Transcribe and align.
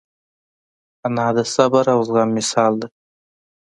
انا 1.07 1.27
د 1.37 1.39
صبر 1.55 1.85
او 1.93 1.99
زغم 2.07 2.29
مثال 2.37 2.73
ده 2.81 2.87